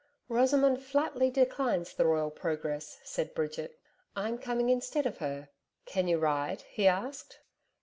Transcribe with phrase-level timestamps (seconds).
[0.29, 3.77] 'Rosamond flatly declines the Royal Progress,' said Bridget.
[4.15, 5.49] 'I'm coming instead of her.'
[5.85, 7.41] 'Can you ride?' he asked.